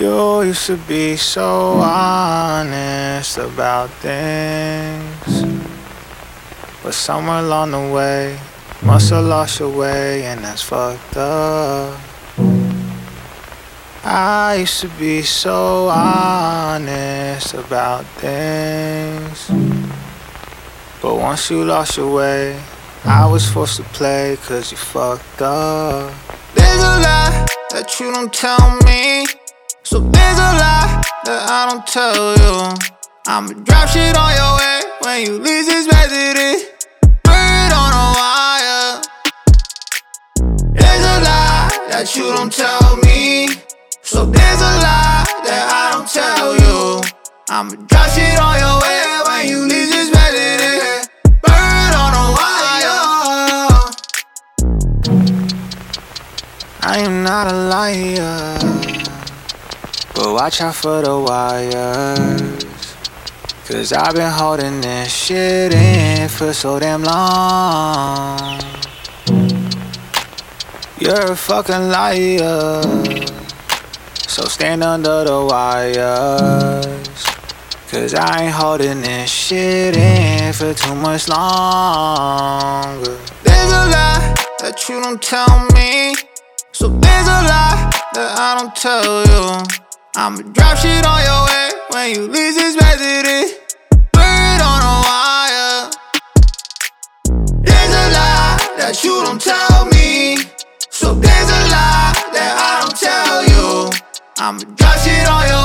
You 0.00 0.40
used 0.40 0.64
to 0.68 0.78
be 0.78 1.14
so 1.18 1.76
honest 1.76 3.36
about 3.36 3.90
things. 4.00 5.44
But 6.82 6.94
somewhere 6.94 7.40
along 7.40 7.72
the 7.72 7.92
way, 7.92 8.40
must 8.80 9.10
have 9.10 9.26
lost 9.26 9.60
your 9.60 9.68
way, 9.68 10.24
and 10.24 10.42
that's 10.42 10.62
fucked 10.62 11.18
up. 11.18 12.00
I 14.02 14.56
used 14.60 14.80
to 14.80 14.88
be 14.98 15.20
so 15.20 15.90
honest 15.90 17.52
about 17.52 18.06
things. 18.24 19.50
But 21.02 21.16
once 21.16 21.50
you 21.50 21.62
lost 21.62 21.98
your 21.98 22.10
way, 22.14 22.58
I 23.04 23.26
was 23.26 23.46
forced 23.46 23.76
to 23.76 23.82
play 23.82 24.38
cause 24.46 24.70
you 24.72 24.78
fucked 24.78 25.42
up. 25.42 26.10
There's 26.54 26.80
a 26.80 27.00
lie 27.04 27.46
that 27.72 28.00
you 28.00 28.10
don't 28.14 28.32
tell 28.32 28.78
me. 28.86 29.26
So 29.82 29.98
there's 29.98 30.38
a 30.38 30.52
lie 30.60 31.02
that 31.24 31.48
I 31.48 31.68
don't 31.70 31.86
tell 31.86 32.36
you. 32.36 32.76
I'ma 33.26 33.52
drop 33.64 33.88
shit 33.88 34.16
on 34.16 34.32
your 34.36 34.58
head 34.60 34.84
when 35.00 35.26
you 35.26 35.38
least 35.38 35.70
expected 35.70 36.36
it. 36.36 36.86
Bird 37.24 37.72
on 37.72 37.92
a 37.96 38.06
wire. 38.20 39.00
There's 40.72 41.04
a 41.04 41.16
lie 41.24 41.70
that 41.90 42.14
you 42.14 42.32
don't 42.34 42.52
tell 42.52 42.96
me. 42.98 43.48
So 44.02 44.26
there's 44.26 44.60
a 44.60 44.74
lie 44.84 45.24
that 45.48 45.64
I 45.72 45.90
don't 45.92 46.08
tell 46.08 46.54
you. 46.60 47.00
I'ma 47.48 47.74
drop 47.88 48.10
shit 48.10 48.38
on 48.38 48.58
your 48.60 48.80
head 48.84 49.26
when 49.26 49.48
you 49.48 49.64
least 49.66 49.94
expected 49.96 50.60
it. 50.60 51.08
Bird 51.42 51.94
on 51.96 52.12
a 52.14 52.26
wire. 52.36 53.00
I 56.82 56.98
am 56.98 57.24
not 57.24 57.50
a 57.50 57.56
liar. 57.68 59.09
But 60.14 60.34
watch 60.34 60.60
out 60.60 60.74
for 60.74 61.02
the 61.02 61.18
wires. 61.18 62.96
Cause 63.66 63.92
I've 63.92 64.14
been 64.14 64.30
holding 64.30 64.80
this 64.80 65.14
shit 65.14 65.72
in 65.72 66.28
for 66.28 66.52
so 66.52 66.80
damn 66.80 67.02
long. 67.04 68.60
You're 70.98 71.32
a 71.32 71.36
fucking 71.36 71.88
liar. 71.88 72.82
So 74.26 74.44
stand 74.46 74.82
under 74.82 75.24
the 75.24 75.46
wires. 75.48 77.24
Cause 77.88 78.14
I 78.14 78.42
ain't 78.42 78.52
holding 78.52 79.00
this 79.02 79.30
shit 79.30 79.96
in 79.96 80.52
for 80.52 80.74
too 80.74 80.94
much 80.96 81.28
longer. 81.28 83.18
There's 83.44 83.72
a 83.72 83.86
lie 83.94 84.34
that 84.58 84.88
you 84.88 85.00
don't 85.00 85.22
tell 85.22 85.66
me. 85.74 86.14
So 86.72 86.88
there's 86.88 87.26
a 87.26 87.40
lie 87.50 87.90
that 88.14 88.36
I 88.38 88.58
don't 88.58 88.74
tell 88.74 89.24
you. 89.26 89.89
I'ma 90.22 90.42
drop 90.52 90.76
shit 90.76 91.06
on 91.06 91.20
your 91.24 91.48
head 91.48 91.72
when 91.92 92.14
you 92.14 92.28
least 92.28 92.60
expected 92.60 93.24
it. 93.24 93.74
Bird 94.12 94.60
on 94.60 94.80
a 94.84 94.96
wire. 95.08 95.90
There's 97.62 97.94
a 98.02 98.06
lie 98.12 98.58
that 98.76 99.00
you 99.02 99.24
don't 99.24 99.40
tell 99.40 99.86
me. 99.86 100.36
So 100.90 101.14
there's 101.14 101.48
a 101.48 101.62
lie 101.72 102.12
that 102.36 102.52
I 102.52 102.72
don't 102.82 102.98
tell 103.00 103.40
you. 103.48 103.90
I'ma 104.36 104.60
drop 104.76 104.98
shit 104.98 105.26
on 105.26 105.48
your 105.48 105.59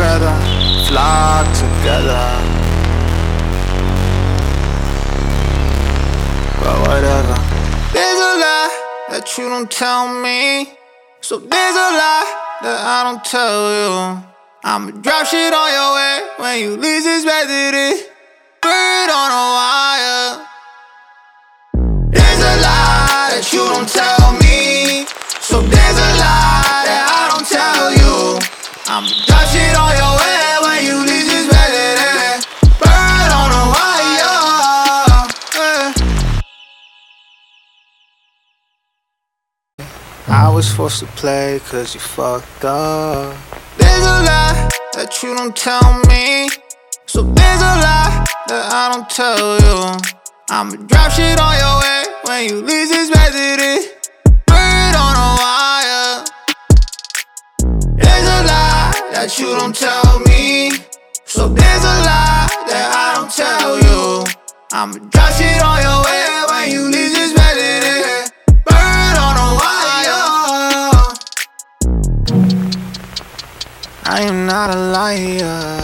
feather 0.00 0.36
flock 0.88 1.44
together. 1.62 2.24
But 6.60 6.76
whatever. 6.86 7.36
There's 7.92 8.20
a 8.30 8.34
lie 8.44 8.72
that 9.10 9.24
you 9.36 9.50
don't 9.52 9.70
tell 9.70 10.08
me. 10.24 10.72
So 11.20 11.36
there's 11.36 11.76
a 11.86 11.88
lie 12.00 12.28
that 12.64 12.78
I 12.80 12.98
don't 13.06 13.22
tell 13.36 13.60
you. 13.78 13.92
I'ma 14.64 14.90
drop 15.04 15.26
shit 15.26 15.52
on 15.52 15.68
your 15.78 15.92
head 16.00 16.22
when 16.40 16.54
you 16.62 16.70
least 16.84 17.06
expected 17.06 17.74
it. 17.88 17.96
Bird 18.62 19.08
on 19.20 19.28
a 19.42 19.44
wire. 19.58 20.30
There's 22.14 22.42
a 22.52 22.54
lie 22.64 23.28
that 23.36 23.46
you 23.52 23.64
don't 23.72 23.90
tell 24.00 24.32
me. 24.44 25.04
So 25.48 25.60
there's 25.60 25.98
a 26.08 26.10
lie 26.24 26.82
that 26.88 27.04
I 27.04 27.22
don't 27.32 27.48
tell 27.58 27.86
you. 28.00 28.40
I'm 28.88 29.06
I 40.32 40.48
was 40.48 40.72
forced 40.72 41.00
to 41.00 41.06
play 41.06 41.60
cause 41.68 41.92
you 41.92 41.98
fucked 42.00 42.64
up. 42.64 43.36
There's 43.76 44.06
a 44.06 44.22
lie 44.22 44.68
that 44.94 45.20
you 45.24 45.34
don't 45.34 45.56
tell 45.56 45.82
me. 46.06 46.48
So 47.06 47.22
there's 47.22 47.60
a 47.60 47.74
lie 47.82 48.24
that 48.46 48.70
I 48.70 48.94
don't 48.94 49.10
tell 49.10 49.58
you. 49.58 49.98
I'ma 50.48 50.76
drop 50.86 51.10
shit 51.10 51.34
on 51.40 51.54
your 51.58 51.82
head 51.82 52.06
when 52.22 52.48
you 52.48 52.62
least 52.62 52.94
expected 52.94 53.58
it. 53.58 54.06
Bird 54.46 54.94
on 54.94 55.14
a 55.18 55.28
wire. 55.42 56.24
There's 57.98 58.28
a 58.30 58.40
lie 58.46 58.94
that 59.10 59.36
you 59.36 59.46
don't 59.58 59.74
tell 59.74 60.20
me. 60.30 60.70
So 61.24 61.48
there's 61.48 61.82
a 61.82 61.96
lie 62.06 62.46
that 62.70 62.86
I 62.94 63.18
don't 63.18 63.32
tell 63.34 63.82
you. 63.82 64.24
I'ma 64.70 64.94
drop 65.10 65.32
shit 65.34 65.60
on 65.60 65.82
your 65.82 66.06
head 66.06 66.46
when 66.50 66.70
you 66.70 66.82
least 66.86 66.99
I 74.20 74.24
am 74.24 74.44
not 74.44 74.68
a 74.68 74.76
liar. 74.76 75.80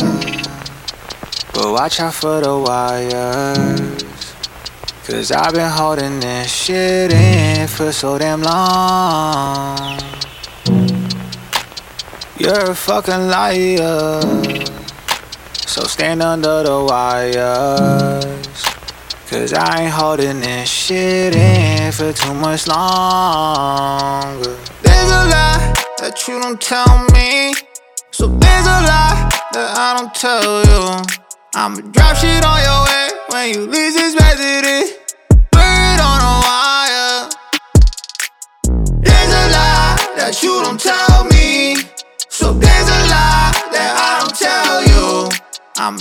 But 1.55 1.73
watch 1.73 2.01
out 2.01 2.13
for 2.13 2.39
the 2.43 2.59
wires. 2.59 4.35
Cause 5.07 5.33
I've 5.33 5.55
been 5.55 5.71
holding 5.71 6.21
this 6.21 6.53
shit 6.53 7.15
in 7.15 7.67
for 7.67 7.91
so 7.93 8.19
damn 8.19 8.43
long. 8.43 9.99
You're 12.37 12.73
a 12.73 12.75
fucking 12.75 13.29
liar. 13.29 14.21
So 15.67 15.85
stand 15.85 16.23
under 16.23 16.63
the 16.63 16.85
wires. 16.87 18.63
Cause 19.31 19.55
I 19.55 19.85
ain't 19.85 19.93
holding 19.93 20.41
this 20.41 20.69
shit 20.69 21.35
in 21.35 21.91
for 21.91 22.13
too 22.13 22.35
much 22.35 22.67
longer. 22.67 24.59
There's 24.83 25.11
a 25.11 25.25
lie 25.33 25.73
that 26.01 26.29
you 26.29 26.39
don't 26.39 26.61
tell 26.61 27.07
me. 27.15 27.66
So 28.19 28.27
there's 28.29 28.65
a 28.65 28.81
lie 28.89 29.29
that 29.53 29.77
I 29.77 29.93
don't 29.99 30.15
tell 30.15 30.41
you. 30.41 31.05
I'ma 31.55 31.83
drop 31.93 32.17
shit 32.17 32.43
on 32.47 32.63
your 32.65 32.83
head 32.89 33.13
when 33.29 33.53
you 33.53 33.67
least 33.67 34.01
expected 34.01 34.65
it. 34.65 35.13
Bird 35.53 36.01
on 36.01 36.21
a 36.25 36.35
wire. 36.49 37.29
There's 39.05 39.33
a 39.37 39.45
lie 39.53 40.01
that 40.17 40.33
you 40.43 40.63
don't 40.65 40.81
tell 40.81 41.25
me. 41.29 41.77
So 42.31 42.55
there's 42.55 42.89
a 42.89 43.01
lie 43.13 43.53
that 43.77 43.93
I 44.01 44.25
don't 44.25 44.33
tell 44.33 44.81
you. 44.89 45.29
I'ma 45.77 46.01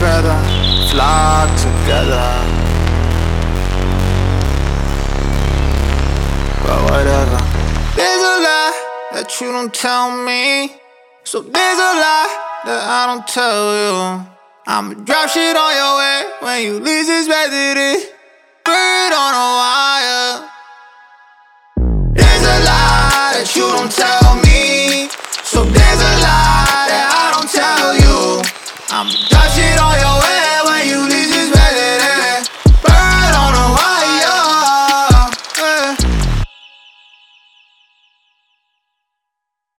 feather 0.00 0.40
flock 0.88 1.48
together. 1.60 2.28
But 6.64 6.78
whatever. 6.88 7.38
There's 7.98 8.24
a 8.32 8.36
lie 8.48 8.72
that 9.12 9.28
you 9.40 9.52
don't 9.52 9.74
tell 9.74 10.08
me. 10.24 10.72
So 11.24 11.42
there's 11.42 11.78
a 11.78 11.92
lie 12.04 12.32
that 12.64 12.80
I 12.98 13.00
don't 13.08 13.28
tell 13.28 13.64
you. 13.80 14.26
I'ma 14.66 14.94
drop 15.04 15.28
shit 15.28 15.56
on 15.64 15.72
your 15.80 15.92
way 16.00 16.18
when 16.44 16.56
you 16.64 16.80
least 16.80 17.10
expected 17.10 17.76
it. 17.76 18.14
Bird 18.64 19.12
on 19.12 19.32
a 19.34 19.48
wire. 19.58 19.69